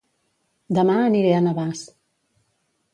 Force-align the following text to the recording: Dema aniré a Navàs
Dema 0.77 0.95
aniré 1.11 1.37
a 1.37 1.45
Navàs 1.51 1.87